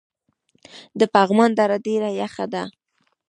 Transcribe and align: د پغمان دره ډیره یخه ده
د 0.99 1.01
پغمان 1.13 1.51
دره 1.59 1.77
ډیره 1.85 2.09
یخه 2.21 2.45
ده 2.53 2.63